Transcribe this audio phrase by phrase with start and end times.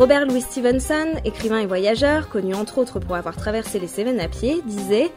[0.00, 4.28] Robert Louis Stevenson, écrivain et voyageur, connu entre autres pour avoir traversé les Cévennes à
[4.28, 5.10] pied, disait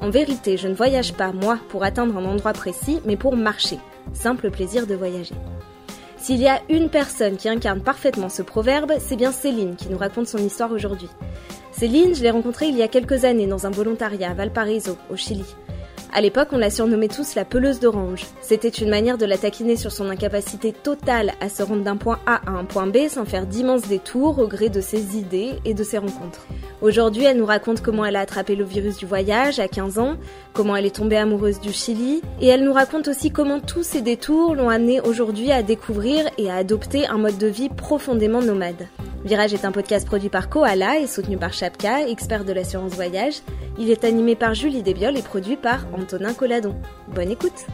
[0.00, 3.76] En vérité, je ne voyage pas, moi, pour atteindre un endroit précis, mais pour marcher.
[4.14, 5.34] Simple plaisir de voyager.
[6.16, 9.98] S'il y a une personne qui incarne parfaitement ce proverbe, c'est bien Céline qui nous
[9.98, 11.10] raconte son histoire aujourd'hui.
[11.70, 15.16] Céline, je l'ai rencontrée il y a quelques années dans un volontariat à Valparaiso, au
[15.16, 15.44] Chili.
[16.12, 18.26] À l'époque, on la surnommait tous la peleuse d'orange.
[18.40, 22.18] C'était une manière de la taquiner sur son incapacité totale à se rendre d'un point
[22.26, 25.72] A à un point B sans faire d'immenses détours au gré de ses idées et
[25.72, 26.46] de ses rencontres.
[26.82, 30.16] Aujourd'hui, elle nous raconte comment elle a attrapé le virus du voyage à 15 ans,
[30.52, 34.00] comment elle est tombée amoureuse du Chili, et elle nous raconte aussi comment tous ces
[34.00, 38.88] détours l'ont amenée aujourd'hui à découvrir et à adopter un mode de vie profondément nomade.
[39.24, 43.42] Virage est un podcast produit par Koala et soutenu par Chapka, expert de l'assurance voyage.
[43.78, 46.74] Il est animé par Julie Desbiol et produit par Antonin Colladon.
[47.14, 47.66] Bonne écoute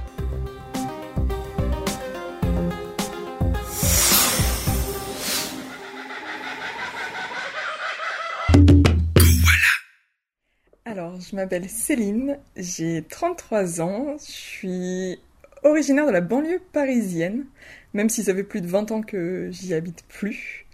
[11.28, 15.20] je m'appelle Céline, j'ai 33 ans, je suis
[15.64, 17.46] originaire de la banlieue parisienne,
[17.94, 20.66] même si ça fait plus de 20 ans que j'y habite plus.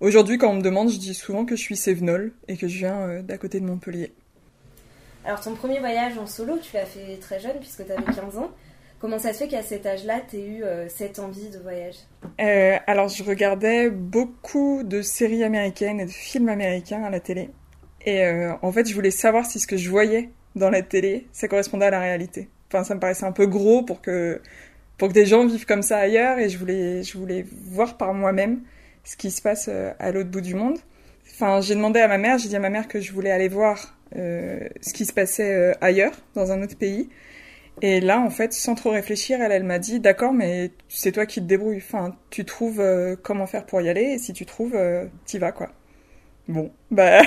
[0.00, 2.78] Aujourd'hui, quand on me demande, je dis souvent que je suis sévenole et que je
[2.78, 4.12] viens euh, d'à côté de Montpellier.
[5.24, 8.36] Alors, ton premier voyage en solo, tu l'as fait très jeune puisque tu avais 15
[8.36, 8.50] ans.
[8.98, 11.96] Comment ça se fait qu'à cet âge-là, tu aies eu euh, cette envie de voyage?
[12.40, 17.50] Euh, Alors, je regardais beaucoup de séries américaines et de films américains à la télé.
[18.04, 18.26] Et
[18.60, 21.86] en fait, je voulais savoir si ce que je voyais dans la télé, ça correspondait
[21.86, 22.48] à la réalité.
[22.68, 24.40] Enfin, ça me paraissait un peu gros pour que,
[24.98, 28.14] pour que des gens vivent comme ça ailleurs et je voulais, je voulais voir par
[28.14, 28.60] moi-même
[29.04, 30.78] ce qui se passe euh, à l'autre bout du monde.
[31.30, 33.48] Enfin, j'ai demandé à ma mère, j'ai dit à ma mère que je voulais aller
[33.48, 37.08] voir euh, ce qui se passait euh, ailleurs, dans un autre pays.
[37.82, 41.26] Et là, en fait, sans trop réfléchir, elle, elle m'a dit, d'accord, mais c'est toi
[41.26, 41.78] qui te débrouilles.
[41.78, 42.80] Enfin, tu trouves
[43.24, 44.78] comment faire pour y aller, et si tu trouves,
[45.26, 45.70] t'y vas, quoi.
[46.48, 47.22] Bon, bah,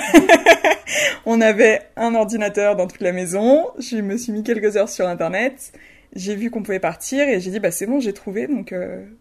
[1.26, 3.66] on avait un ordinateur dans toute la maison.
[3.78, 5.72] Je me suis mis quelques heures sur Internet.
[6.14, 8.74] J'ai vu qu'on pouvait partir et j'ai dit, bah, c'est bon, j'ai trouvé, donc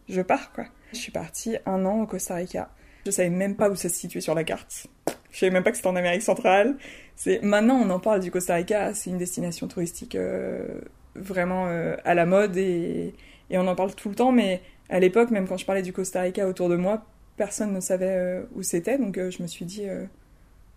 [0.07, 0.65] je pars, quoi.
[0.93, 2.69] Je suis partie un an au Costa Rica.
[3.05, 4.87] Je savais même pas où ça se situait sur la carte.
[5.31, 6.75] Je savais même pas que c'était en Amérique centrale.
[7.15, 10.81] C'est maintenant on en parle du Costa Rica, c'est une destination touristique euh,
[11.15, 13.13] vraiment euh, à la mode et,
[13.51, 14.31] on en parle tout le temps.
[14.31, 17.05] Mais à l'époque, même quand je parlais du Costa Rica autour de moi,
[17.37, 18.97] personne ne savait euh, où c'était.
[18.97, 19.85] Donc je me suis dit,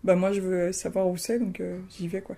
[0.03, 2.35] bah moi je veux savoir où c'est, donc j'y vais quoi.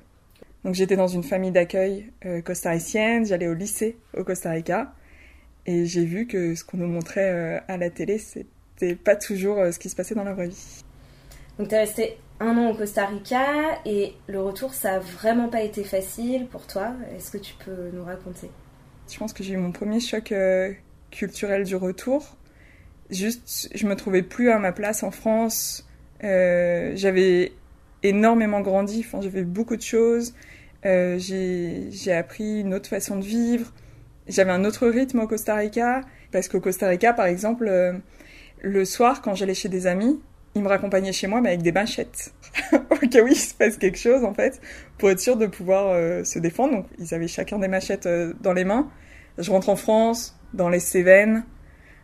[0.63, 2.11] Donc j'étais dans une famille d'accueil
[2.43, 3.25] costaricienne.
[3.25, 4.93] J'allais au lycée au Costa Rica.
[5.65, 9.59] Et j'ai vu que ce qu'on nous montrait euh, à la télé, c'était pas toujours
[9.59, 10.83] euh, ce qui se passait dans la vraie vie.
[11.57, 15.47] Donc tu es resté un an au Costa Rica et le retour, ça a vraiment
[15.47, 16.93] pas été facile pour toi.
[17.15, 18.49] Est-ce que tu peux nous raconter?
[19.09, 20.73] Je pense que j'ai eu mon premier choc euh,
[21.11, 22.35] culturel du retour.
[23.13, 25.87] Juste, je me trouvais plus à ma place en France.
[26.21, 27.53] j'avais
[28.03, 30.33] énormément grandi, enfin, j'ai fait beaucoup de choses.
[30.83, 33.71] j'ai appris une autre façon de vivre
[34.27, 37.93] j'avais un autre rythme au Costa Rica, parce qu'au Costa Rica, par exemple, euh,
[38.61, 40.21] le soir, quand j'allais chez des amis,
[40.55, 42.33] ils me raccompagnaient chez moi, mais avec des machettes.
[42.71, 44.61] au cas où il se passe quelque chose, en fait,
[44.97, 46.73] pour être sûr de pouvoir euh, se défendre.
[46.73, 48.89] Donc, ils avaient chacun des machettes euh, dans les mains.
[49.37, 51.43] Je rentre en France, dans les Cévennes.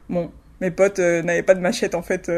[0.09, 0.31] Bon,
[0.62, 2.31] mes potes n'avaient pas de machette, en fait,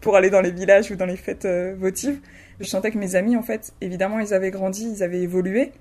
[0.00, 1.46] pour aller dans les villages ou dans les fêtes
[1.76, 2.20] votives.
[2.60, 5.72] Je sentais que mes amis, en fait, évidemment, ils avaient grandi, ils avaient évolué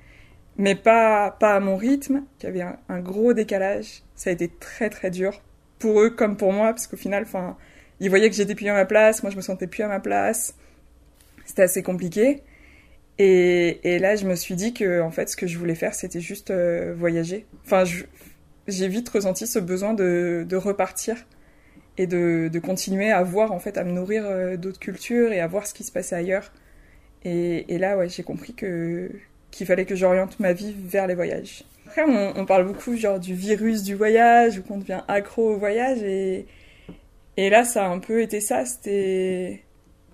[0.57, 2.23] mais pas, pas à mon rythme.
[2.39, 4.03] Il y avait un, gros décalage.
[4.15, 5.41] Ça a été très très dur
[5.79, 7.57] pour eux comme pour moi, parce qu'au final, enfin,
[7.99, 9.99] ils voyaient que j'étais plus à ma place, moi je me sentais plus à ma
[9.99, 10.55] place.
[11.45, 12.43] C'était assez compliqué.
[13.19, 15.93] Et, et, là, je me suis dit que en fait, ce que je voulais faire,
[15.93, 17.45] c'était juste euh, voyager.
[17.65, 17.83] Enfin,
[18.67, 21.17] j'ai vite ressenti ce besoin de, de repartir
[21.97, 25.39] et de, de, continuer à voir, en fait, à me nourrir euh, d'autres cultures et
[25.39, 26.51] à voir ce qui se passait ailleurs.
[27.23, 29.11] Et, et là, ouais, j'ai compris que
[29.51, 31.63] qu'il fallait que j'oriente ma vie vers les voyages.
[31.85, 36.01] Après, on, parle beaucoup genre du virus du voyage ou qu'on devient accro au voyage
[36.01, 36.47] et
[37.37, 38.65] et là, ça a un peu été ça.
[38.65, 39.63] C'était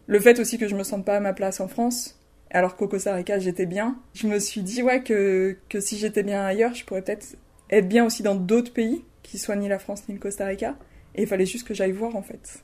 [0.07, 2.19] le fait aussi que je me sente pas à ma place en France,
[2.49, 3.97] alors qu'au Costa Rica j'étais bien.
[4.13, 7.37] Je me suis dit ouais que que si j'étais bien ailleurs, je pourrais peut-être
[7.69, 10.75] être bien aussi dans d'autres pays qui soient ni la France ni le Costa Rica.
[11.15, 12.63] Et il fallait juste que j'aille voir en fait.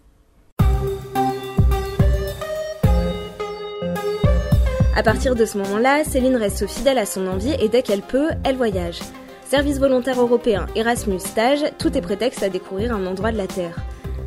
[4.95, 8.29] À partir de ce moment-là, Céline reste fidèle à son envie et dès qu'elle peut,
[8.45, 8.99] elle voyage.
[9.43, 13.75] Service volontaire européen, Erasmus, stage, tout est prétexte à découvrir un endroit de la Terre.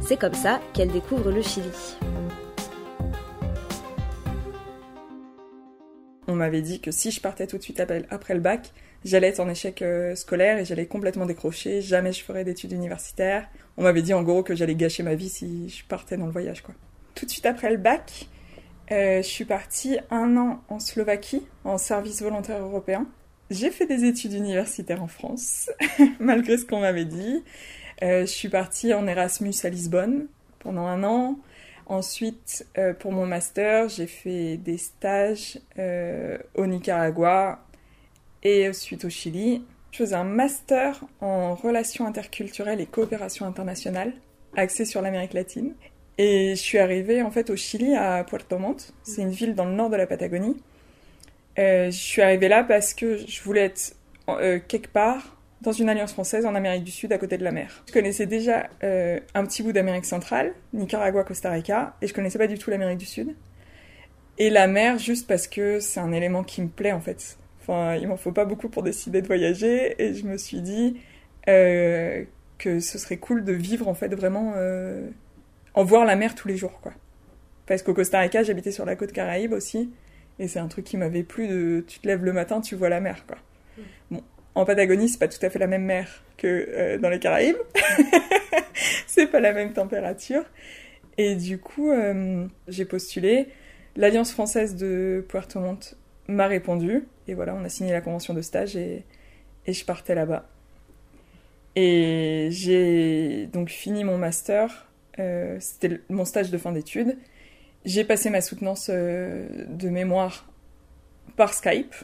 [0.01, 1.67] C'est comme ça qu'elle découvre le Chili.
[6.29, 8.73] On m'avait dit que si je partais tout de suite après le bac,
[9.05, 13.49] j'allais être en échec euh, scolaire et j'allais complètement décrocher, jamais je ferais d'études universitaires.
[13.77, 16.33] On m'avait dit en gros que j'allais gâcher ma vie si je partais dans le
[16.33, 16.63] voyage
[17.15, 18.29] tout de suite après le bac,
[18.91, 23.09] je suis partie un an en Slovaquie en service volontaire européen.
[23.51, 25.69] J'ai fait des études universitaires en France,
[26.21, 27.43] malgré ce qu'on m'avait dit.
[28.01, 30.29] je suis partie en Erasmus à Lisbonne
[30.61, 31.41] pendant un an.
[31.89, 37.65] Ensuite, euh, pour mon master, j'ai fait des stages euh, au Nicaragua
[38.43, 39.63] et ensuite au Chili.
[39.91, 44.13] Je faisais un master en relations interculturelles et coopération internationale,
[44.57, 45.75] axé sur l'Amérique latine.
[46.19, 48.93] Et je suis arrivée en fait au Chili, à Puerto Montt.
[49.03, 50.57] C'est une ville dans le nord de la Patagonie.
[51.59, 53.95] Euh, je suis arrivée là parce que je voulais être
[54.69, 57.83] quelque part dans une alliance française en Amérique du Sud à côté de la mer.
[57.89, 62.39] Je connaissais déjà euh, un petit bout d'Amérique centrale, Nicaragua, Costa Rica, et je connaissais
[62.39, 63.35] pas du tout l'Amérique du Sud.
[64.39, 67.37] Et la mer, juste parce que c'est un élément qui me plaît en fait.
[67.69, 70.97] Enfin, il m'en faut pas beaucoup pour décider de voyager, et je me suis dit
[71.49, 72.25] euh,
[72.57, 75.07] que ce serait cool de vivre en fait vraiment euh,
[75.75, 76.93] en voir la mer tous les jours quoi.
[77.67, 79.93] Parce qu'au Costa Rica, j'habitais sur la côte Caraïbe aussi,
[80.39, 82.89] et c'est un truc qui m'avait plu de tu te lèves le matin, tu vois
[82.89, 83.37] la mer quoi.
[84.11, 84.23] Bon,
[84.55, 87.59] en Patagonie, c'est pas tout à fait la même mer que euh, dans les Caraïbes.
[89.07, 90.45] c'est pas la même température.
[91.19, 91.91] Et du coup,
[92.69, 93.49] j'ai postulé.
[93.97, 95.97] L'Alliance française de Puerto Montt
[96.29, 97.07] m'a répondu.
[97.27, 99.05] Et voilà, on a signé la convention de stage et,
[99.67, 100.49] je partais là-bas.
[101.77, 104.89] Et j'ai donc fini mon master.
[105.19, 107.19] Euh, c'était mon stage de fin d'études.
[107.85, 110.49] J'ai passé ma soutenance de mémoire
[111.37, 111.95] par Skype.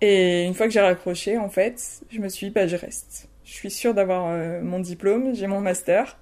[0.00, 3.28] Et une fois que j'ai raccroché, en fait, je me suis dit, bah, je reste.
[3.44, 6.18] Je suis sûre d'avoir euh, mon diplôme, j'ai mon master.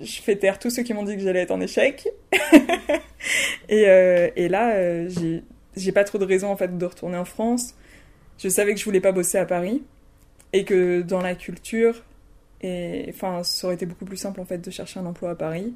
[0.00, 2.08] Je fais taire tous ceux qui m'ont dit que j'allais être en échec.
[3.68, 5.42] et, euh, là, euh, j'ai
[5.92, 7.74] pas trop de raison, en fait, de retourner en France.
[8.38, 9.82] Je savais que je voulais pas bosser à Paris.
[10.54, 12.04] Et que dans la culture,
[12.62, 15.34] et enfin, ça aurait été beaucoup plus simple, en fait, de chercher un emploi à
[15.34, 15.74] Paris.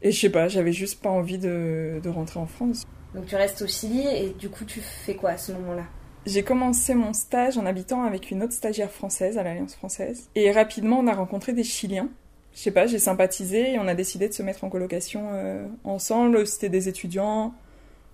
[0.00, 2.86] Et je sais pas, j'avais juste pas envie de, de rentrer en France.
[3.14, 5.84] Donc tu restes au Chili et du coup tu fais quoi à ce moment-là?
[6.24, 10.28] J'ai commencé mon stage en habitant avec une autre stagiaire française à l'Alliance française.
[10.34, 12.08] Et rapidement, on a rencontré des Chiliens.
[12.54, 15.66] Je sais pas, j'ai sympathisé et on a décidé de se mettre en colocation euh,
[15.84, 16.46] ensemble.
[16.46, 17.54] C'était des étudiants.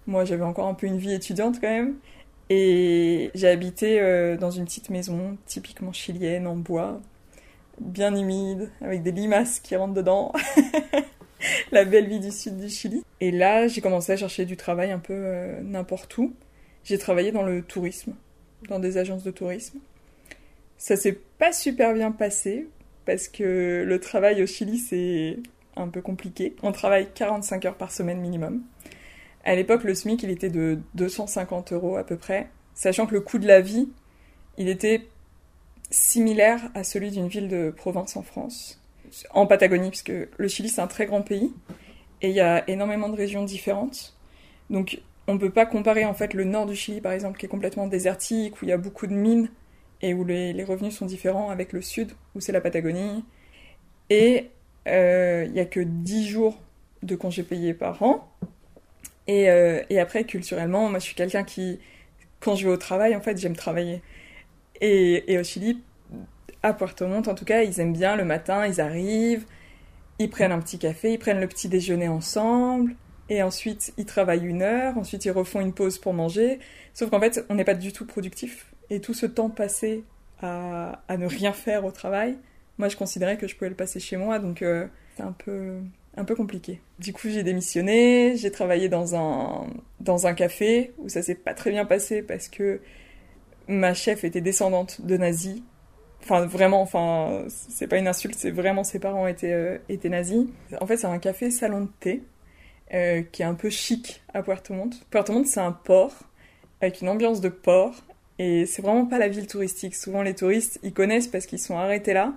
[0.09, 1.97] Moi, j'avais encore un peu une vie étudiante quand même.
[2.49, 6.99] Et j'ai habité euh, dans une petite maison typiquement chilienne en bois,
[7.79, 10.33] bien humide, avec des limaces qui rentrent dedans.
[11.73, 13.05] la belle vie du sud du Chili.
[13.21, 16.33] Et là, j'ai commencé à chercher du travail un peu euh, n'importe où.
[16.85, 18.15] J'ai travaillé dans le tourisme,
[18.71, 19.79] dans des agences de tourisme.
[20.79, 22.67] Ça s'est pas super bien passé
[23.05, 25.37] parce que le travail au Chili, c'est
[25.77, 26.57] un peu compliqué.
[26.63, 28.63] On travaille 45 heures par semaine minimum.
[29.45, 33.21] À l'époque, le SMIC, il était de 250 euros à peu près, sachant que le
[33.21, 33.89] coût de la vie,
[34.57, 35.07] il était
[35.91, 38.81] similaire à celui d'une ville de province en France
[39.31, 41.53] en Patagonie, puisque le Chili c'est un très grand pays
[42.21, 44.17] et il y a énormément de régions différentes.
[44.71, 47.47] Donc on ne peut pas comparer en fait le nord du Chili par exemple qui
[47.47, 49.51] est complètement désertique, où il y a beaucoup de mines
[50.03, 53.25] et où les, revenus sont différents avec le sud, où c'est la Patagonie.
[54.11, 54.51] Et
[54.87, 56.59] euh, il n'y a que 10 jours
[57.03, 58.29] de congés payés par an.
[59.29, 61.79] Et, euh, et après, culturellement, moi je suis quelqu'un qui,
[62.41, 64.03] quand je vais au travail, en fait, j'aime travailler.
[64.81, 65.83] Et, et au Chili,
[66.63, 69.45] à Puerto Montt, en tout cas, ils aiment bien le matin, ils arrivent,
[70.19, 72.97] ils prennent un petit café, ils prennent le petit déjeuner ensemble,
[73.29, 76.59] et ensuite ils travaillent une heure, ensuite ils refont une pause pour manger.
[76.95, 78.73] Sauf qu'en fait, on n'est pas du tout productif.
[78.91, 80.05] Et tout ce temps passé
[80.41, 82.39] à, ne rien faire au travail,
[82.79, 85.81] moi je considérais que je pouvais le passer chez moi, donc euh, c'est un peu,
[86.19, 86.81] un peu compliqué.
[86.99, 89.67] Du coup, j'ai démissionné, j'ai travaillé dans un,
[90.01, 92.81] dans un café où ça s'est pas très bien passé parce que
[93.69, 95.63] ma chef était descendante de nazis
[96.23, 100.47] Enfin, vraiment, enfin, c'est pas une insulte, c'est vraiment ses parents étaient, euh, étaient nazis.
[100.81, 102.23] En fait, c'est un café salon de thé
[102.93, 105.07] euh, qui est un peu chic à Puerto Montt.
[105.11, 106.15] Puerto Montt, c'est un port
[106.81, 107.95] avec une ambiance de port
[108.39, 109.95] et c'est vraiment pas la ville touristique.
[109.95, 112.35] Souvent, les touristes, ils connaissent parce qu'ils sont arrêtés là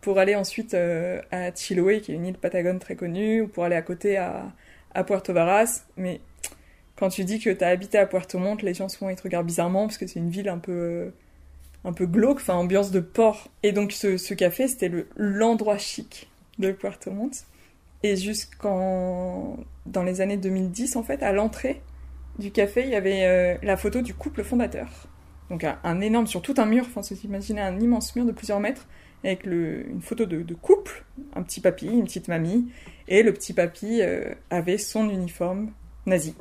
[0.00, 3.64] pour aller ensuite euh, à Chiloé, qui est une île patagone très connue, ou pour
[3.64, 4.52] aller à côté à,
[5.06, 5.84] Puerto Varas.
[5.96, 6.20] Mais
[6.96, 9.46] quand tu dis que t'as habité à Puerto Montt, les gens souvent ils te regardent
[9.46, 11.12] bizarrement parce que c'est une ville un peu
[11.84, 13.48] un peu glauque, enfin ambiance de port.
[13.62, 17.46] Et donc ce, café, c'était l'endroit chic de Puerto Montt.
[18.02, 21.82] Et jusqu'en dans les années 2010, en fait, à l'entrée
[22.38, 24.88] du café, il y avait euh, la photo du couple fondateur.
[25.50, 28.60] Donc un, énorme, sur tout un mur, enfin, vous imaginez un immense mur de plusieurs
[28.60, 28.86] mètres,
[29.24, 32.70] avec une photo de, couple, un petit papy, une petite mamie,
[33.08, 35.72] et le petit papy euh, avait son uniforme
[36.06, 36.34] nazi.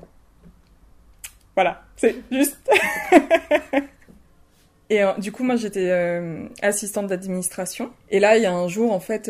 [1.56, 2.58] Voilà, c'est juste.
[4.92, 7.92] Et euh, du coup, moi, j'étais euh, assistante d'administration.
[8.10, 9.30] Et là, il y a un jour, en fait,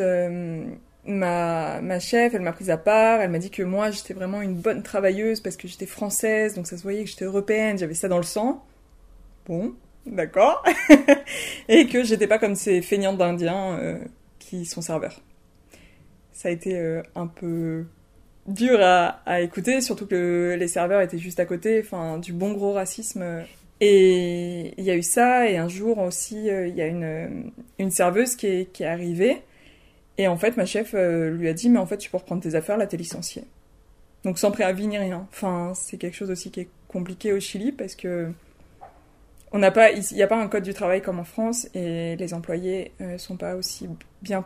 [1.06, 4.42] ma, ma chef, elle m'a prise à part, elle m'a dit que moi j'étais vraiment
[4.42, 7.96] une bonne travailleuse parce que j'étais française, donc ça se voyait que j'étais européenne, j'avais
[7.96, 8.64] ça dans le sang.
[9.48, 9.74] Bon,
[10.10, 10.64] d'accord.
[11.70, 13.98] et que j'étais pas comme ces feignantes d'indiens euh,
[14.40, 15.22] qui sont serveurs.
[16.34, 17.86] Ça a été euh, un peu
[18.48, 22.74] dur à, écouter, surtout que les serveurs étaient juste à côté, enfin du bon gros
[22.74, 23.44] racisme.
[23.82, 27.92] Et il y a eu ça, et un jour aussi, euh, il y a une,
[27.92, 29.42] serveuse qui est, qui est arrivée
[30.18, 32.54] et en fait, ma chef lui a dit, mais en fait, tu peux reprendre tes
[32.54, 33.46] affaires, là, t'es licencié.
[34.24, 35.28] Donc sans préavis ni rien.
[35.32, 38.32] Enfin, c'est quelque chose aussi qui est compliqué au Chili parce que
[39.52, 42.16] on n'a pas, il n'y a pas un code du travail comme en France et
[42.16, 43.88] les employés euh, sont pas aussi
[44.22, 44.46] bien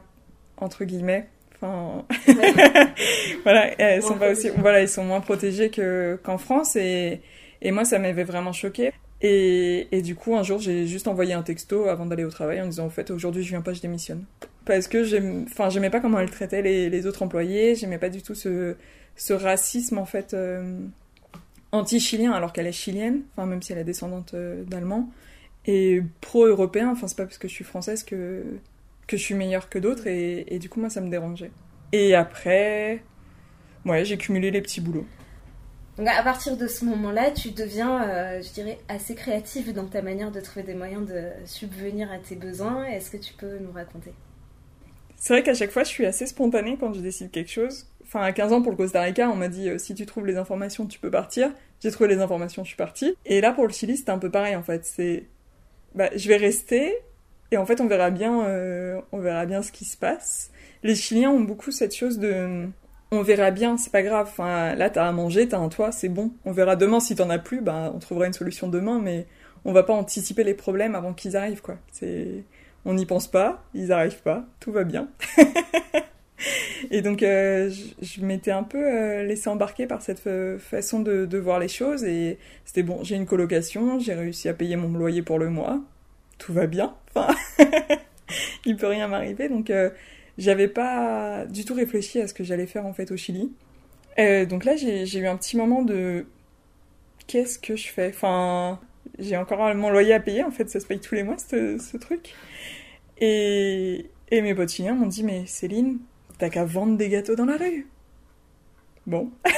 [0.57, 1.27] entre guillemets.
[1.55, 2.05] Enfin,
[3.43, 7.21] voilà, ils sont pas aussi, voilà, ils sont moins protégés que qu'en France et
[7.61, 8.91] et moi ça m'avait vraiment choqué.
[9.25, 12.61] Et, et, du coup, un jour, j'ai juste envoyé un texto avant d'aller au travail
[12.61, 14.25] en disant, en fait, aujourd'hui, je viens pas, je démissionne
[14.65, 18.09] parce que j'aime, enfin, j'aimais pas comment elle traitait les, les autres employés, j'aimais pas
[18.09, 18.75] du tout ce,
[19.15, 20.79] ce racisme en fait euh,
[21.73, 25.09] anti-chilien alors qu'elle est chilienne, enfin même si elle est descendante euh, d'Allemands,
[25.65, 28.43] et pro-européen, enfin c'est pas parce que je suis française que
[29.07, 31.51] que je suis meilleure que d'autres et, du coup moi ça me dérangeait.
[31.91, 33.03] Et après,
[33.85, 35.05] ouais, j'ai cumulé les petits boulots.
[35.97, 40.01] Donc à partir de ce moment-là, tu deviens, euh, je dirais, assez créative dans ta
[40.01, 42.85] manière de trouver des moyens de subvenir à tes besoins.
[42.85, 44.13] Est-ce que tu peux nous raconter?
[45.23, 47.87] C'est vrai qu'à chaque fois, je suis assez spontanée quand je décide quelque chose.
[48.03, 50.25] Enfin, à 15 ans pour le Costa Rica, on m'a dit euh, si tu trouves
[50.25, 51.49] les informations, tu peux partir.
[51.81, 53.15] J'ai trouvé les informations, je suis partie.
[53.25, 54.83] Et là, pour le Chili, c'était un peu pareil en fait.
[54.83, 55.23] C'est,
[55.95, 56.93] bah, je vais rester
[57.51, 60.51] et en fait, on verra bien, euh, on verra bien ce qui se passe.
[60.83, 62.67] Les Chiliens ont beaucoup cette chose de,
[63.13, 64.27] on verra bien, c'est pas grave.
[64.29, 66.33] Enfin, là, t'as à manger, t'as un toit, c'est bon.
[66.43, 69.25] On verra demain si t'en as plus, bah, on trouvera une solution demain, mais
[69.63, 71.77] on va pas anticiper les problèmes avant qu'ils arrivent, quoi.
[71.93, 72.43] C'est
[72.85, 75.09] on n'y pense pas, ils n'arrivent pas, tout va bien.
[76.91, 77.71] et donc euh,
[78.01, 82.03] je, m'étais un peu euh, laissé embarquer par cette euh, façon de, voir les choses
[82.03, 85.81] et c'était bon, j'ai une colocation, j'ai réussi à payer mon loyer pour le mois,
[86.37, 87.33] tout va bien, enfin
[88.65, 89.71] il peut rien m'arriver donc
[90.37, 93.51] j'avais pas du tout réfléchi à ce que j'allais faire en fait au Chili.
[94.17, 96.25] donc là j'ai eu un petit moment de
[97.27, 98.09] qu'est-ce que je fais?
[98.09, 98.79] Enfin,
[99.19, 101.97] j'ai encore mon loyer à payer, en fait, ça se paye tous les mois, ce,
[101.97, 102.33] truc.
[103.19, 105.99] Et, mes potes chiliens m'ont dit, mais Céline,
[106.37, 107.87] t'as qu'à vendre des gâteaux dans la rue.
[109.05, 109.31] Bon.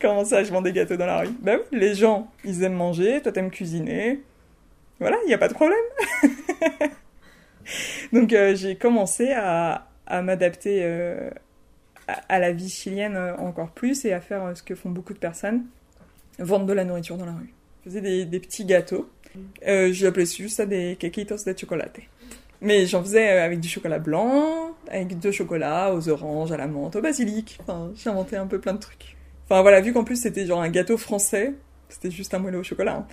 [0.00, 1.30] Comment ça, je vends des gâteaux dans la rue?
[1.40, 4.22] Ben oui, les gens, ils aiment manger, toi t'aimes cuisiner.
[5.00, 5.78] Voilà, il n'y a pas de problème.
[8.12, 9.86] Donc euh, j'ai commencé à,
[10.22, 11.30] m'adapter euh,
[12.06, 15.18] à, la vie chilienne euh, encore plus et à faire ce que font beaucoup de
[15.18, 15.64] personnes,
[16.38, 17.52] vendre de la nourriture dans la rue.
[17.84, 19.08] Je faisais des, petits gâteaux
[19.66, 22.00] euh, J'appelais juste ça des quequitos de chocolate.
[22.60, 26.66] Mais j'en faisais euh, avec du chocolat blanc, avec deux chocolats, aux oranges, à la
[26.66, 27.58] menthe, au basilic.
[27.60, 29.16] Enfin, j'ai inventé un peu plein de trucs.
[29.44, 31.54] Enfin voilà, vu qu'en plus c'était genre un gâteau français,
[31.88, 33.06] c'était juste un moelleux au chocolat, hein.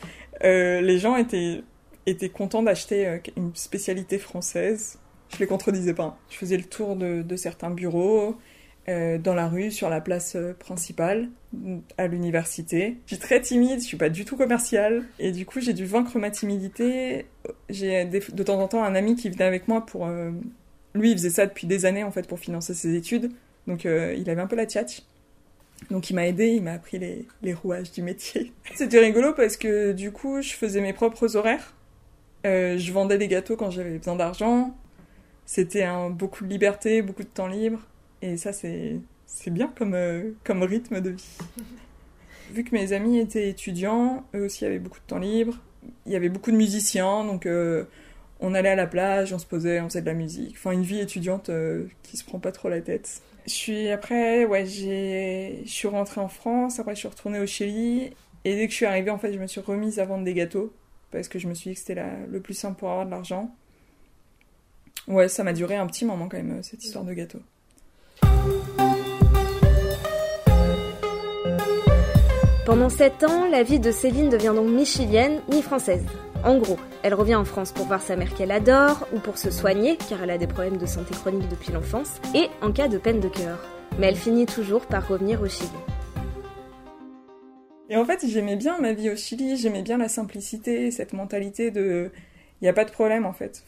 [0.43, 1.63] euh, les gens étaient,
[2.05, 4.99] étaient contents d'acheter euh, une spécialité française.
[5.33, 6.17] Je les contredisais pas.
[6.29, 8.37] Je faisais le tour de, certains bureaux,
[8.87, 11.29] dans la rue, sur la place principale,
[11.97, 12.97] à l'université.
[13.05, 15.85] Je suis très timide, je suis pas du tout commerciale, et du coup j'ai dû
[15.85, 17.25] vaincre ma timidité.
[17.69, 20.07] J'ai de temps en temps un ami qui venait avec moi pour...
[20.07, 20.31] Euh,
[20.93, 23.31] lui, il faisait ça depuis des années en fait pour financer ses études,
[23.67, 25.03] donc il avait un peu la tchatch.
[25.91, 28.53] Donc il m'a aidé, il m'a appris les, les rouages du métier.
[28.75, 31.73] C'était rigolo parce que du coup je faisais mes propres horaires.
[32.43, 34.75] je vendais des gâteaux quand j'avais besoin d'argent.
[35.45, 37.79] C'était beaucoup de liberté, beaucoup de temps libre.
[38.21, 41.37] Et ça, c'est, c'est bien comme, euh, comme rythme de vie.
[42.51, 45.59] Vu que mes amis étaient étudiants, eux aussi avaient beaucoup de temps libre.
[46.05, 47.85] Il y avait beaucoup de musiciens, donc euh,
[48.39, 50.55] on allait à la plage, on se posait, on faisait de la musique.
[50.57, 53.21] Enfin, une vie étudiante euh, qui se prend pas trop la tête.
[53.45, 56.79] Je suis après, ouais, j'ai, je suis rentrée en France.
[56.79, 58.11] Après, je suis retournée au Chili.
[58.43, 60.33] Et dès que je suis arrivée, en fait, je me suis remise à vendre des
[60.33, 60.73] gâteaux
[61.11, 63.55] parce que je me suis dit que c'était le plus simple pour avoir de l'argent.
[65.07, 67.41] Ouais, ça m'a duré un petit moment quand même cette histoire de gâteaux.
[72.65, 76.03] Pendant 7 ans, la vie de Céline devient donc mi-chilienne, mi-française.
[76.43, 79.51] En gros, elle revient en France pour voir sa mère qu'elle adore, ou pour se
[79.51, 82.97] soigner, car elle a des problèmes de santé chronique depuis l'enfance, et en cas de
[82.97, 83.59] peine de cœur.
[83.99, 85.69] Mais elle finit toujours par revenir au Chili.
[87.91, 91.69] Et en fait, j'aimais bien ma vie au Chili, j'aimais bien la simplicité, cette mentalité
[91.69, 92.09] de...
[92.61, 93.63] Il n'y a pas de problème en fait.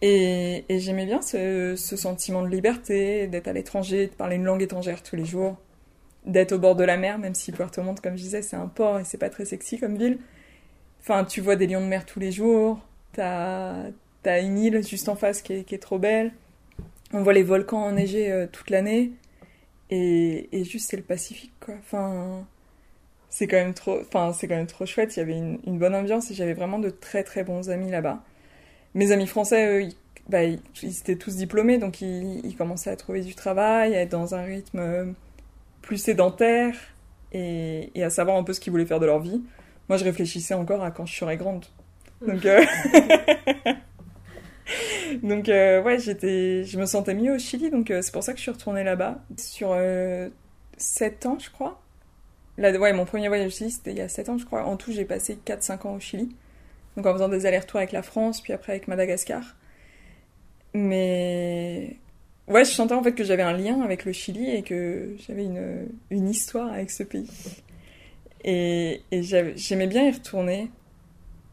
[0.00, 5.02] Et, j'aimais bien ce, sentiment de liberté, d'être à l'étranger, de parler une langue étrangère
[5.02, 5.58] tous les jours,
[6.24, 8.66] d'être au bord de la mer, même si Puerto Montt, comme je disais, c'est un
[8.66, 10.18] port et c'est pas très sexy comme ville.
[11.00, 12.80] Enfin, tu vois des lions de mer tous les jours,
[13.12, 13.90] t'as
[14.24, 16.32] as une île juste en face qui est, trop belle.
[17.12, 19.12] on voit les volcans enneigés toute l'année.
[19.90, 21.74] Et, juste, c'est le Pacifique, quoi.
[21.78, 22.46] Enfin,
[23.30, 25.16] c'est quand même trop, enfin, c'est quand même trop chouette.
[25.16, 28.22] Il y avait une, bonne ambiance et j'avais vraiment de très très bons amis là-bas.
[28.94, 29.96] Mes amis français, eux, ils,
[30.28, 34.10] bah, ils, étaient tous diplômés, donc ils, ils, commençaient à trouver du travail, à être
[34.10, 35.14] dans un rythme
[35.84, 36.74] plus sédentaire
[37.32, 39.42] et, à savoir un peu ce qu'ils voulaient faire de leur vie.
[39.88, 41.66] Moi, je réfléchissais encore à quand je serais grande.
[42.26, 42.64] Donc, euh...
[45.48, 48.38] euh, ouais, j'étais, je me sentais mieux au Chili, donc euh, c'est pour ça que
[48.38, 49.18] je suis retournée là-bas.
[49.36, 50.30] Sur euh,
[50.78, 51.80] 7 ans, je crois.
[52.56, 54.64] Là, ouais, mon premier voyage au Chili, c'était il y a 7 ans, je crois.
[54.64, 56.34] En tout, j'ai passé 4-5 ans au Chili.
[56.96, 59.56] Donc en faisant des allers-retours avec la France, puis après avec Madagascar.
[60.72, 61.96] Mais
[62.48, 65.44] ouais, je sentais en fait que j'avais un lien avec le Chili et que j'avais
[65.44, 67.28] une, une histoire avec ce pays.
[68.44, 70.70] Et, j'aimais bien y retourner.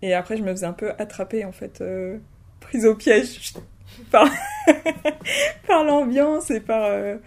[0.02, 2.18] Et après, je me faisais un peu attraper, en fait, euh,
[2.60, 3.54] prise au piège
[4.12, 4.30] par,
[5.68, 7.18] par l'ambiance et par, euh,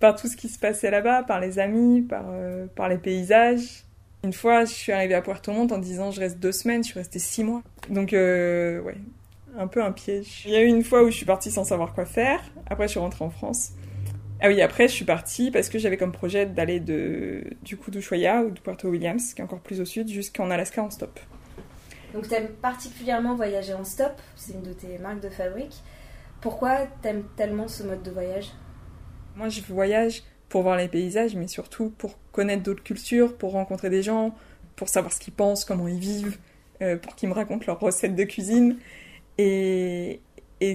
[0.00, 3.84] par tout ce qui se passait là-bas, par les amis, par, euh, par les paysages.
[4.24, 6.88] Une fois, je suis arrivée à Puerto Montt en disant je reste deux semaines, je
[6.88, 7.62] suis restée six mois.
[7.90, 8.96] Donc, ouais,
[9.56, 10.44] un peu un piège.
[10.46, 12.40] Il y a eu une fois où je suis partie sans savoir quoi faire.
[12.66, 13.72] Après, je suis rentrée en France.
[14.40, 17.90] Ah oui, après, je suis partie parce que j'avais comme projet d'aller de, du coup
[17.90, 21.18] d'Ushuaia ou de Puerto Williams, qui est encore plus au sud, jusqu'en Alaska en stop.
[22.12, 25.82] Donc, tu aimes particulièrement voyager en stop, c'est une de tes marques de fabrique.
[26.40, 28.52] Pourquoi t'aimes tellement ce mode de voyage?
[29.36, 33.90] Moi, je voyage pour voir les paysages, mais surtout pour connaître d'autres cultures, pour rencontrer
[33.90, 34.34] des gens,
[34.76, 36.38] pour savoir ce qu'ils pensent, comment ils vivent,
[36.82, 38.76] euh, pour qu'ils me racontent leurs recettes de cuisine.
[39.38, 40.20] Et,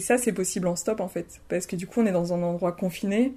[0.02, 1.42] ça, c'est possible en stop, en fait.
[1.50, 3.34] Parce que du coup, on est dans un endroit confiné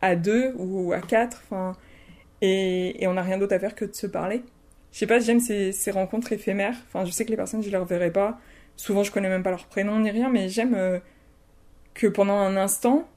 [0.00, 1.76] à deux ou à quatre, enfin,
[2.42, 4.42] et, on n'a rien d'autre à faire que de se parler.
[4.92, 6.76] Je sais pas, j'aime ces, rencontres éphémères.
[6.88, 8.38] Enfin, je sais que les personnes, je les reverrai pas.
[8.76, 10.98] Souvent, je connais même pas leur prénom ni rien, mais j'aime euh,
[11.94, 13.08] que pendant un instant,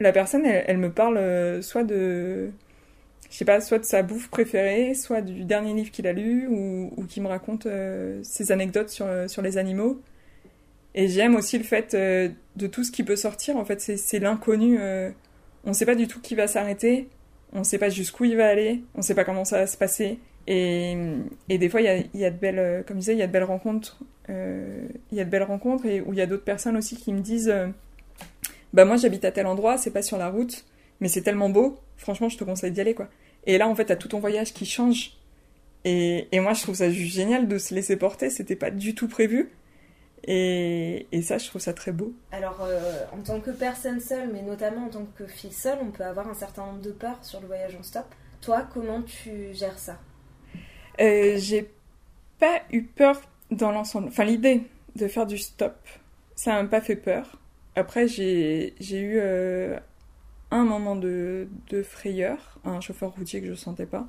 [0.00, 2.50] la personne, elle, me parle euh, soit de,
[3.30, 6.46] je sais pas, soit de sa bouffe préférée, soit du dernier livre qu'il a lu,
[6.48, 10.00] ou, ou qui me raconte euh, ses anecdotes sur les animaux.
[10.96, 13.56] Et j'aime aussi le fait euh, de tout ce qui peut sortir.
[13.56, 14.78] En fait, c'est l'inconnu.
[14.80, 15.10] Euh,
[15.64, 17.08] on ne sait pas du tout qui va s'arrêter.
[17.52, 18.82] On ne sait pas jusqu'où il va aller.
[18.94, 20.18] On ne sait pas comment ça va se passer.
[20.46, 20.96] Et,
[21.48, 23.32] des fois, il y a, de belles, euh, comme je disais, il y a de
[23.32, 23.98] belles rencontres.
[24.28, 27.12] Il y a de belles rencontres et où il y a d'autres personnes aussi qui
[27.12, 27.54] me disent,
[28.72, 30.64] bah moi j'habite à tel endroit, c'est pas sur la route,
[30.98, 31.78] mais c'est tellement beau.
[31.96, 32.96] Franchement, je te conseille d'y aller.
[33.46, 35.12] Et là, en fait, t'as tout ton voyage qui change.
[35.84, 38.28] Et, et moi, je trouve ça juste génial de se laisser porter.
[38.28, 39.52] C'était pas du tout prévu.
[40.26, 42.12] Et, et, ça, je trouve ça très beau.
[42.32, 45.92] Alors, euh, en tant que personne seule, mais notamment en tant que fille seule, on
[45.92, 48.06] peut avoir un certain nombre de peurs sur le voyage en stop.
[48.40, 49.98] Toi, comment tu gères ça?
[51.00, 51.70] Euh, J'ai
[52.40, 53.20] pas eu peur
[53.52, 54.08] dans l'ensemble.
[54.08, 54.62] Enfin, l'idée
[54.96, 55.76] de faire du stop,
[56.34, 57.38] ça m'a pas fait peur.
[57.76, 59.78] Après, j'ai eu euh,
[60.50, 64.06] un moment de, de, frayeur, un chauffeur routier que je sentais pas.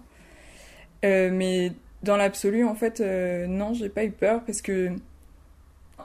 [1.04, 3.02] Mais dans l'absolu, en fait,
[3.48, 4.96] non, j'ai pas eu peur parce que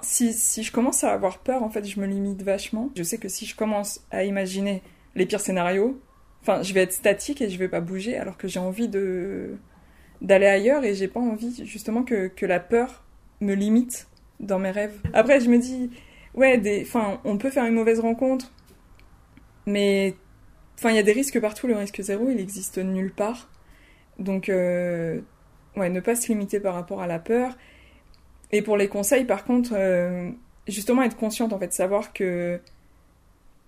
[0.01, 2.91] si, je commence à avoir peur, en fait, je me limite vachement.
[2.97, 4.83] Je sais que si je commence à imaginer
[5.15, 6.01] les pires scénarios,
[6.41, 9.57] enfin, je vais être statique et je vais pas bouger alors que j'ai envie de
[10.21, 13.03] d'aller ailleurs et j'ai pas envie justement que, que la peur
[13.41, 14.07] me limite
[14.39, 14.95] dans mes rêves.
[15.13, 15.91] Après, je me dis,
[16.35, 16.61] ouais,
[17.25, 18.53] on peut faire une mauvaise rencontre,
[19.67, 20.15] mais
[20.85, 21.67] il y a des risques partout.
[21.67, 23.49] Le risque zéro, il existe nulle part.
[24.19, 25.21] Donc, euh,
[25.77, 27.57] ouais, ne pas se limiter par rapport à la peur.
[28.53, 30.31] Et pour les conseils, par contre, euh,
[30.69, 32.61] justement être consciente, en fait, savoir que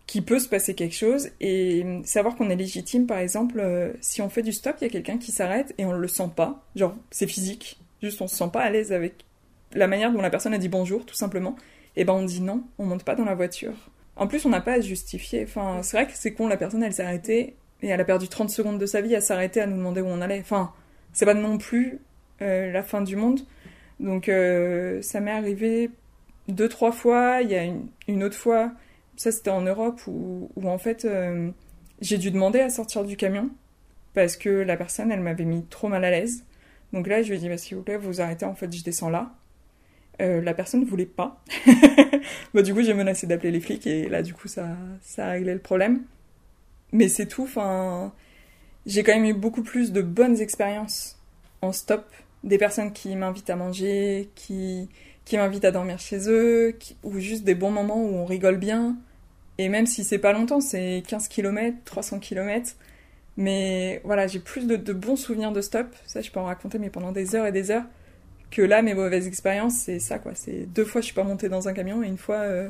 [0.06, 4.20] qu'il peut se passer quelque chose et savoir qu'on est légitime, par exemple, euh, si
[4.20, 6.62] on fait du stop, il y a quelqu'un qui s'arrête et on le sent pas,
[6.76, 9.24] genre c'est physique, juste on se sent pas à l'aise avec
[9.72, 11.56] la manière dont la personne a dit bonjour, tout simplement,
[11.96, 13.72] et ben on dit non, on monte pas dans la voiture.
[14.16, 15.44] En plus, on n'a pas à se justifier.
[15.44, 18.28] Enfin, c'est vrai que c'est con, la personne, elle s'est arrêtée et elle a perdu
[18.28, 20.40] 30 secondes de sa vie à s'arrêter à nous demander où on allait.
[20.40, 20.72] Enfin,
[21.12, 21.98] c'est pas non plus
[22.42, 23.40] euh, la fin du monde.
[24.00, 25.90] Donc euh, ça m'est arrivé
[26.48, 27.40] deux, trois fois.
[27.42, 27.64] Il y a
[28.08, 28.72] une, autre fois,
[29.16, 31.50] ça c'était en Europe, où, en fait euh,
[32.00, 33.50] j'ai dû demander à sortir du camion
[34.14, 36.44] parce que la personne, elle m'avait mis trop mal à l'aise.
[36.92, 38.84] Donc là, je lui ai dit, bah, s'il vous plaît, vous arrêtez, en fait, je
[38.84, 39.34] descends là.
[40.22, 41.42] Euh, la personne ne voulait pas.
[42.54, 44.68] bah, du coup, j'ai menacé d'appeler les flics et là, du coup, ça,
[45.02, 46.04] ça a réglé le problème.
[46.92, 47.48] Mais c'est tout.
[48.86, 51.20] J'ai quand même eu beaucoup plus de bonnes expériences
[51.60, 52.06] en stop
[52.44, 54.88] des personnes qui m'invitent à manger, qui,
[55.24, 58.96] qui m'invitent à dormir chez eux, ou juste des bons moments où on rigole bien.
[59.58, 62.76] Et même si c'est pas longtemps, c'est 15 km, 300 km.
[63.36, 65.86] Mais voilà, j'ai plus de, de, bons souvenirs de stop.
[66.06, 67.84] Ça, je peux en raconter, mais pendant des heures et des heures.
[68.50, 70.32] Que là, mes mauvaises expériences, c'est ça, quoi.
[70.34, 72.68] C'est deux fois, je suis pas montée dans un camion et une fois, euh,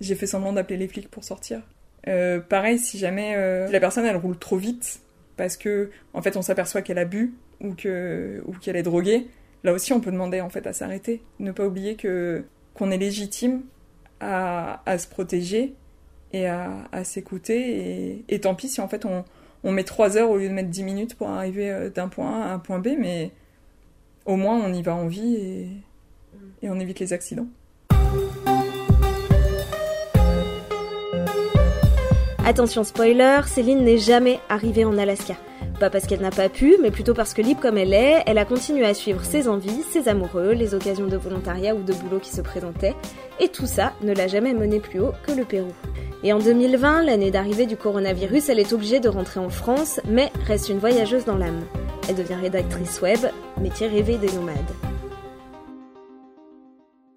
[0.00, 1.62] j'ai fait semblant d'appeler les flics pour sortir.
[2.08, 5.00] Euh, pareil, si jamais euh, la personne elle roule trop vite
[5.36, 7.32] parce que en fait on s'aperçoit qu'elle a bu
[7.62, 9.28] ou que ou qu'elle est droguée,
[9.64, 11.22] là aussi on peut demander en fait à s'arrêter.
[11.38, 12.44] Ne pas oublier que
[12.74, 13.62] qu'on est légitime
[14.20, 15.74] à, à, se protéger
[16.32, 19.24] et à, à s'écouter et, et, tant pis si en fait on,
[19.64, 22.42] on met 3 heures au lieu de mettre 10 minutes pour arriver euh, d'un point
[22.42, 23.30] A à un point B, mais
[24.24, 25.68] au moins on y va en vie et,
[26.62, 27.48] et on évite les accidents.
[32.44, 35.36] Attention spoiler, Céline n'est jamais arrivée en Alaska.
[35.78, 38.36] Pas parce qu'elle n'a pas pu, mais plutôt parce que libre comme elle est, elle
[38.36, 42.18] a continué à suivre ses envies, ses amoureux, les occasions de volontariat ou de boulot
[42.18, 42.96] qui se présentaient,
[43.38, 45.72] et tout ça ne l'a jamais menée plus haut que le Pérou.
[46.24, 50.32] Et en 2020, l'année d'arrivée du coronavirus, elle est obligée de rentrer en France, mais
[50.44, 51.64] reste une voyageuse dans l'âme.
[52.08, 53.20] Elle devient rédactrice web,
[53.60, 54.56] métier rêvé des nomades.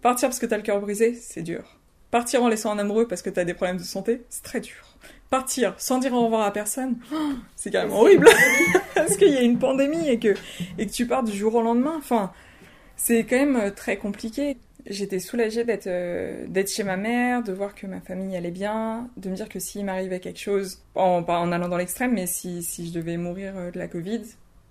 [0.03, 1.79] Partir parce que t'as le cœur brisé, c'est dur.
[2.11, 4.94] Partir en laissant un amoureux parce que t'as des problèmes de santé, c'est très dur
[5.35, 6.95] partir sans dire au revoir à personne,
[7.55, 8.27] c'est carrément horrible.
[8.95, 10.33] Parce qu'il y a une pandémie et que,
[10.77, 11.95] et que tu pars du jour au lendemain.
[11.97, 12.31] Enfin,
[12.95, 14.57] c'est quand même euh, très compliqué.
[14.87, 19.09] J'étais soulagée d'être euh, d'être chez ma mère, de voir que ma famille allait bien,
[19.17, 22.27] de me dire que s'il m'arrivait quelque chose, en, pas en allant dans l'extrême, mais
[22.27, 24.21] si, si je devais mourir euh, de la Covid,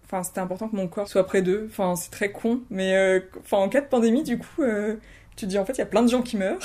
[0.04, 1.66] enfin c'était important que mon corps soit près d'eux.
[1.68, 4.62] Enfin c'est très con, mais enfin en cas de pandémie du coup,
[5.36, 6.58] tu te dis en fait il y a plein de gens qui meurent.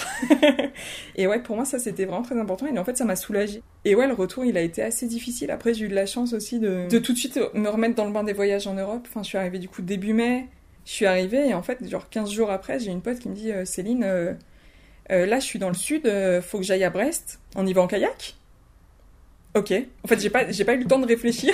[1.15, 2.67] Et ouais pour moi ça c'était vraiment très important.
[2.67, 3.63] Et en fait ça m'a soulagée.
[3.85, 5.51] Et ouais le retour il a été assez difficile.
[5.51, 8.05] Après j'ai eu de la chance aussi de, de tout de suite me remettre dans
[8.05, 9.07] le bain des voyages en Europe.
[9.09, 10.47] Enfin je suis arrivée du coup début mai
[10.85, 11.47] je suis arrivée.
[11.49, 14.03] Et en fait genre 15 jours après j'ai une pote qui me dit euh, Céline
[14.03, 14.33] euh,
[15.11, 17.39] euh, là je suis dans le sud faut que j'aille à Brest.
[17.55, 18.35] On y va en kayak
[19.55, 19.73] Ok.
[20.03, 21.53] En fait, j'ai pas, eu le temps de réfléchir.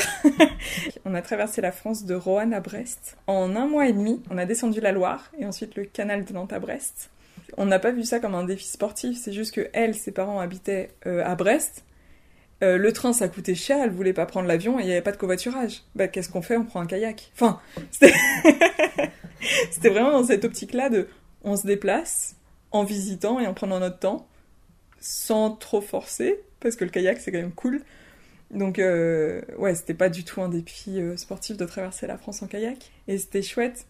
[1.05, 3.17] on a traversé la France de Roanne à Brest.
[3.27, 6.33] En un mois et demi, on a descendu la Loire et ensuite le canal de
[6.33, 7.09] Nantes à Brest.
[7.57, 10.39] On n'a pas vu ça comme un défi sportif, c'est juste que elle, ses parents
[10.39, 11.85] habitaient euh, à Brest.
[12.63, 15.01] Euh, le train, ça coûtait cher, elle voulait pas prendre l'avion et il n'y avait
[15.01, 15.83] pas de covoiturage.
[15.93, 16.57] Bah, qu'est-ce qu'on fait?
[16.57, 17.31] On prend un kayak.
[17.35, 17.59] Enfin,
[17.91, 21.07] c'était vraiment dans cette optique-là de
[21.43, 22.35] on se déplace
[22.71, 24.27] en visitant et en prenant notre temps,
[24.99, 27.81] sans trop forcer, parce que le kayak c'est quand même cool.
[28.51, 32.41] Donc euh, ouais, c'était pas du tout un défi euh, sportif de traverser la France
[32.41, 33.85] en kayak et c'était chouette.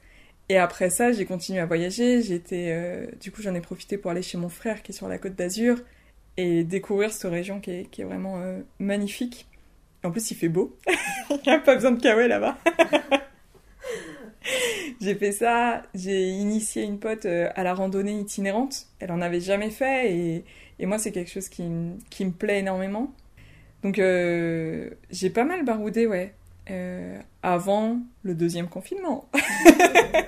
[0.49, 2.21] Et après ça, j'ai continué à voyager.
[2.21, 5.07] J'étais, euh, du coup, j'en ai profité pour aller chez mon frère qui est sur
[5.07, 5.77] la Côte d'Azur
[6.38, 8.39] et découvrir cette région qui est, vraiment
[8.77, 9.47] magnifique.
[10.03, 10.77] en plus, il fait beau.
[11.29, 12.57] il n'y a pas besoin de kawaii là-bas.
[15.01, 15.81] j'ai fait ça.
[15.95, 18.88] J'ai initié une pote à la randonnée itinérante.
[18.99, 20.45] Elle en avait jamais fait et
[20.79, 21.63] et moi, c'est quelque chose qui,
[22.09, 23.13] qui, me plaît énormément.
[23.83, 26.33] Donc, euh, j'ai pas mal baroudé, ouais.
[26.71, 29.29] Euh, avant le deuxième confinement.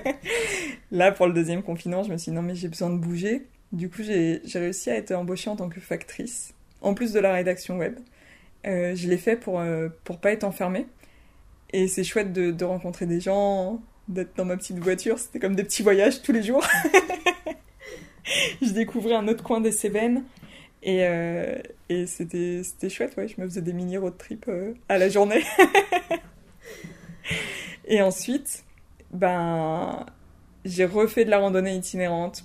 [0.92, 3.46] Là, pour le deuxième confinement, je me suis dit non, mais j'ai besoin de bouger.
[3.72, 7.32] Du coup, j'ai réussi à être embauchée en tant que factrice, en plus de la
[7.32, 7.98] rédaction web.
[8.66, 10.86] Euh, je l'ai fait pour, euh, pour pas être enfermée.
[11.72, 15.18] Et c'est chouette de, de rencontrer des gens, d'être dans ma petite voiture.
[15.18, 16.64] C'était comme des petits voyages tous les jours.
[18.62, 20.24] je découvrais un autre coin des Cévennes.
[20.82, 21.56] Et, euh,
[21.88, 23.28] et c'était, c'était chouette, ouais.
[23.28, 25.42] Je me faisais des mini road trip euh, à la journée.
[27.86, 28.64] et ensuite,
[29.10, 30.06] ben,
[30.64, 32.44] j'ai refait de la randonnée itinérante.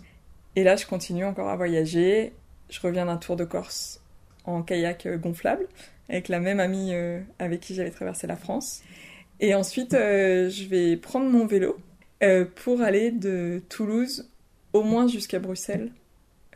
[0.56, 2.34] Et là, je continue encore à voyager.
[2.70, 4.02] Je reviens d'un tour de Corse
[4.46, 5.68] en kayak euh, gonflable
[6.10, 6.94] avec la même amie
[7.40, 8.82] avec qui j'avais traversé la France.
[9.40, 11.78] Et ensuite, je vais prendre mon vélo
[12.56, 14.30] pour aller de Toulouse
[14.74, 15.92] au moins jusqu'à Bruxelles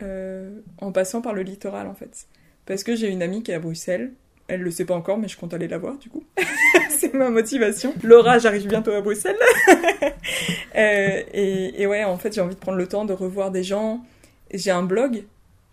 [0.02, 2.26] euh, en passant par le littoral en fait.
[2.66, 4.12] Parce que j'ai une amie qui est à Bruxelles.
[4.46, 6.24] Elle le sait pas encore, mais je compte aller la voir du coup.
[6.90, 7.92] c'est ma motivation.
[8.02, 9.36] Laura, j'arrive bientôt à Bruxelles.
[10.76, 14.04] euh, et, ouais, en fait, j'ai envie de prendre le temps de revoir des gens.
[14.52, 15.24] J'ai un blog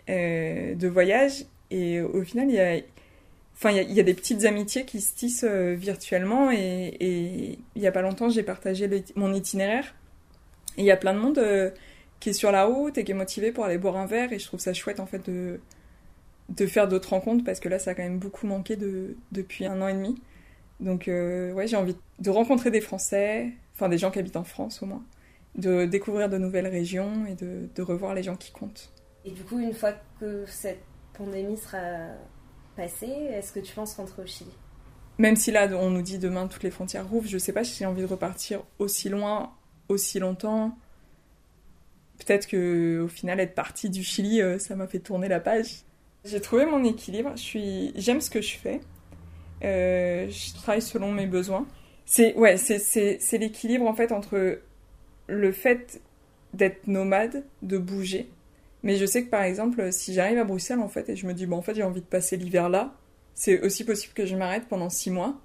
[0.10, 2.78] euh, de voyage et au final, il y a,
[3.56, 6.52] enfin, il y, a des petites amitiés qui se tissent virtuellement.
[6.52, 9.94] Et, il y a pas longtemps, j'ai partagé mon itinéraire.
[10.78, 11.40] Il y a plein de monde
[12.26, 14.34] qui est sur la route et qui est motivé pour aller boire un verre.
[14.34, 15.60] Et je trouve ça chouette en fait de,
[16.50, 19.68] de faire d'autres rencontres parce que là, ça a quand même beaucoup manqué de, depuis
[19.68, 20.20] un an et demi.
[20.80, 24.44] Donc euh, ouais, j'ai envie de rencontrer des Français, enfin des gens qui habitent en
[24.44, 25.04] France au moins,
[25.54, 28.92] de découvrir de nouvelles régions et de, de revoir les gens qui comptent.
[29.24, 30.82] Et du coup, une fois que cette
[31.16, 32.08] pandémie sera
[32.76, 34.50] passée, est-ce que tu penses rentrer au Chili?
[35.20, 37.78] Même si là, on nous dit demain toutes les frontières rouvrent, je sais pas si
[37.78, 39.54] j'ai envie de repartir aussi loin,
[39.90, 40.76] aussi longtemps
[42.20, 45.84] peut-être que au final être partie du Chili, euh, ça m'a fait tourner la page.
[46.24, 47.32] J'ai trouvé mon équilibre.
[47.36, 48.82] Je suis, j'aime ce que je fais.
[49.64, 51.66] Euh, je travaille selon mes besoins.
[52.06, 54.60] C'est ouais, c'est l'équilibre en fait entre
[55.28, 56.02] le fait
[56.54, 58.30] d'être nomade, de bouger,
[58.84, 61.34] Mais je sais que par exemple, si j'arrive à Bruxelles en fait et je me
[61.34, 62.94] dis bon en fait j'ai envie de passer l'hiver là,
[63.34, 65.36] c'est aussi possible que je m'arrête pendant six mois.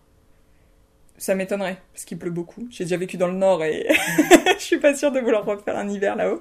[1.21, 2.67] Ça m'étonnerait parce qu'il pleut beaucoup.
[2.71, 3.87] J'ai déjà vécu dans le nord et
[4.59, 6.41] je suis pas sûre de vouloir refaire un hiver là-haut.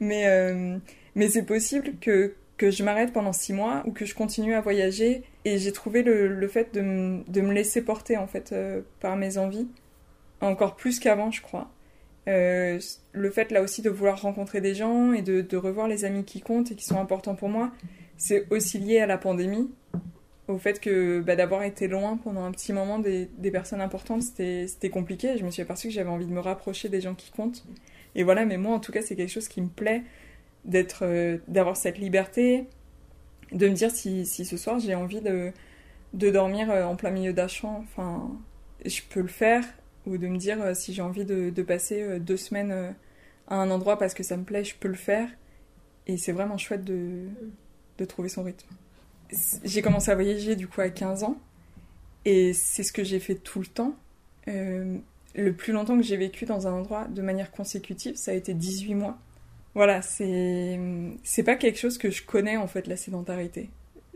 [0.00, 0.78] Mais euh,
[1.14, 4.62] mais c'est possible que que je m'arrête pendant six mois ou que je continue à
[4.62, 5.24] voyager.
[5.44, 9.16] Et j'ai trouvé le, le fait de, de, me laisser porter en fait euh, par
[9.16, 9.68] mes envies
[10.40, 11.70] encore plus qu'avant, je crois.
[12.28, 12.78] Euh,
[13.12, 16.24] le fait là aussi de vouloir rencontrer des gens et de, de, revoir les amis
[16.24, 17.72] qui comptent et qui sont importants pour moi,
[18.16, 19.70] c'est aussi lié à la pandémie,
[20.48, 24.90] au fait que bah, d'avoir été loin pendant un petit moment des, personnes importantes, c'était
[24.90, 25.36] compliqué.
[25.38, 27.64] Je me suis aperçue que j'avais envie de me rapprocher des gens qui comptent.
[28.14, 30.02] Et voilà, mais moi en tout cas, c'est quelque chose qui me plaît
[30.64, 32.66] d'être, euh, d'avoir cette liberté,
[33.52, 35.52] de me dire si, si ce soir j'ai envie de,
[36.14, 38.30] de dormir euh, en plein milieu d'un champ, enfin,
[38.84, 39.64] je peux le faire,
[40.06, 42.94] ou de me dire euh, si j'ai envie de, de, passer deux semaines
[43.48, 45.28] à un endroit parce que ça me plaît, je peux le faire.
[46.06, 47.26] Et c'est vraiment chouette de,
[47.98, 48.68] de trouver son rythme.
[49.64, 51.38] J'ai commencé à voyager du coup à 15 ans,
[52.24, 53.94] et c'est ce que j'ai fait tout le temps.
[54.48, 54.96] Euh,
[55.34, 58.54] le plus longtemps que j'ai vécu dans un endroit de manière consécutive, ça a été
[58.54, 59.18] 18 mois.
[59.74, 60.78] Voilà, c'est
[61.44, 63.70] pas quelque chose que je connais en fait la sédentarité.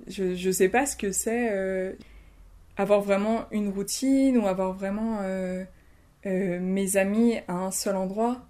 [0.09, 1.93] Je je sais pas ce que c'est euh,
[2.77, 5.65] avoir vraiment une routine ou avoir vraiment euh,
[6.25, 8.45] mes amis à un seul endroit.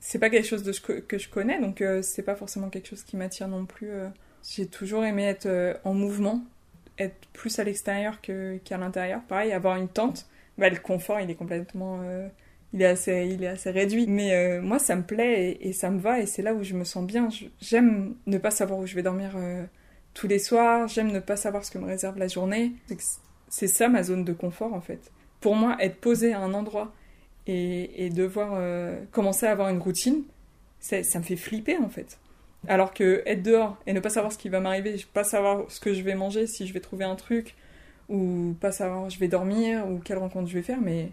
[0.00, 3.16] C'est pas quelque chose de, que je connais donc c'est pas forcément quelque chose qui
[3.16, 3.90] m'attire non plus.
[4.42, 6.42] J'ai toujours aimé être euh, en mouvement,
[6.98, 9.20] être plus à l'extérieur qu'à l'intérieur.
[9.28, 12.28] Pareil, avoir une tente, bah, le confort il est complètement euh,
[12.72, 14.06] il est assez, il est assez réduit.
[14.06, 16.74] Mais euh, moi, ça me plaît et, ça me va et c'est là où je
[16.74, 17.28] me sens bien.
[17.60, 19.36] J'aime ne pas savoir où je vais dormir
[20.14, 20.88] tous les soirs.
[20.88, 22.72] J'aime ne pas savoir ce que me réserve la journée.
[23.48, 25.10] C'est ça ma zone de confort en fait.
[25.40, 26.92] Pour moi, être posé à un endroit
[27.46, 28.60] et, devoir
[29.12, 30.24] commencer à avoir une routine,
[30.80, 32.18] ça me fait flipper en fait.
[32.66, 35.80] Alors que être dehors et ne pas savoir ce qui va m'arriver, pas savoir ce
[35.80, 37.54] que je vais manger, si je vais trouver un truc,
[38.08, 41.12] ou pas savoir je vais dormir, ou quelle rencontre je vais faire, mais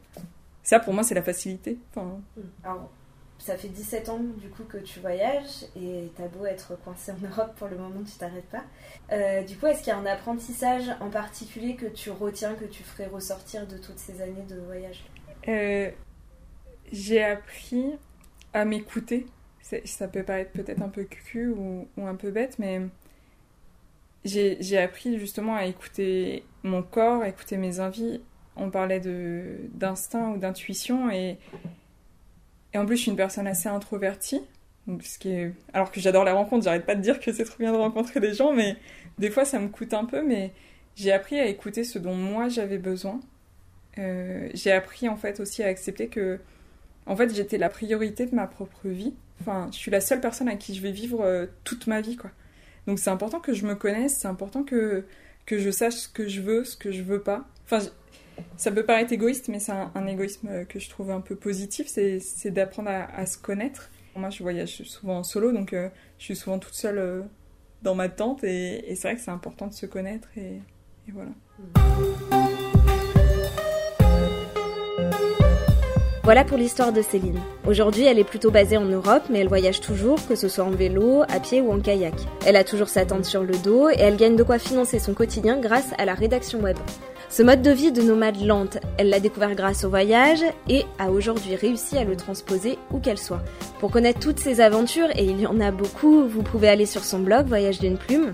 [0.63, 1.77] ça, pour moi, c'est la facilité.
[1.91, 2.19] Enfin...
[2.63, 2.89] Alors,
[3.37, 7.17] ça fait 17 ans du coup que tu voyages et t'as beau être coincé en
[7.27, 8.63] Europe pour le moment, tu t'arrêtes pas.
[9.11, 12.65] Euh, du coup, est-ce qu'il y a un apprentissage en particulier que tu retiens, que
[12.65, 15.05] tu ferais ressortir de toutes ces années de voyage?
[15.47, 15.91] Euh,
[16.91, 17.99] J'ai appris
[18.53, 19.27] à m'écouter.
[19.85, 22.81] Ça peut paraître peut-être un peu cucu ou, un peu bête, mais
[24.23, 28.21] j'ai appris justement à écouter mon corps, à écouter mes envies.
[28.55, 29.01] On parlait
[29.73, 31.37] d'instinct ou d'intuition et,
[32.73, 34.41] et en plus je suis une personne assez introvertie
[35.01, 37.57] ce qui est alors que j'adore la rencontre j'arrête pas de dire que c'est trop
[37.57, 38.77] bien de rencontrer des gens mais
[39.17, 40.53] des fois ça me coûte un peu mais
[40.95, 43.19] j'ai appris à écouter ce dont moi j'avais besoin.
[43.97, 46.39] Euh, j'ai appris en fait aussi à accepter que
[47.05, 50.47] en fait j'étais la priorité de ma propre vie enfin je suis la seule personne
[50.47, 52.31] à qui je vais vivre euh, toute ma vie quoi
[52.87, 55.05] donc c'est important que je me connaisse c'est important que
[55.45, 57.79] que je sache ce que je veux ce que je veux pas enfin
[58.57, 62.51] ça peut paraître égoïste, mais c'est un, égoïsme que je trouve un peu positif, c'est
[62.51, 63.89] d'apprendre à, se connaître.
[64.15, 67.21] Moi, je voyage souvent en solo, donc euh, je suis souvent toute seule euh,
[67.81, 70.61] dans ma tente, et, c'est vrai que c'est important de se connaître, et,
[71.09, 71.31] voilà.
[76.25, 77.39] Voilà pour l'histoire de Céline.
[77.67, 80.71] Aujourd'hui, elle est plutôt basée en Europe, mais elle voyage toujours, que ce soit en
[80.71, 82.15] vélo, à pied ou en kayak.
[82.47, 85.13] Elle a toujours sa tente sur le dos et elle gagne de quoi financer son
[85.13, 86.77] quotidien grâce à la rédaction web.
[87.29, 91.11] Ce mode de vie de nomade lente, elle l'a découvert grâce au voyage et a
[91.11, 93.43] aujourd'hui réussi à le transposer où qu'elle soit.
[93.79, 97.03] Pour connaître toutes ses aventures, et il y en a beaucoup, vous pouvez aller sur
[97.03, 98.33] son blog Voyage d'une plume.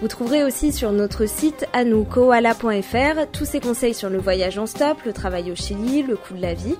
[0.00, 4.96] Vous trouverez aussi sur notre site anoukoala.fr tous ses conseils sur le voyage en stop,
[5.06, 6.76] le travail au Chili, le coût de la vie.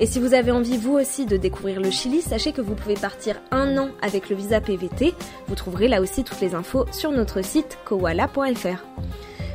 [0.00, 2.94] Et si vous avez envie vous aussi de découvrir le Chili, sachez que vous pouvez
[2.94, 5.12] partir un an avec le visa PVT.
[5.46, 8.82] Vous trouverez là aussi toutes les infos sur notre site koala.fr.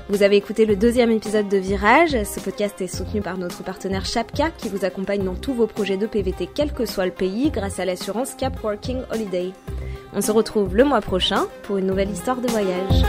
[0.08, 2.16] Vous avez écouté le deuxième épisode de Virage.
[2.24, 5.98] Ce podcast est soutenu par notre partenaire Chapka qui vous accompagne dans tous vos projets
[5.98, 9.52] de PVT quel que soit le pays grâce à l'assurance Cap Working Holiday.
[10.14, 13.04] On se retrouve le mois prochain pour une nouvelle histoire de voyage.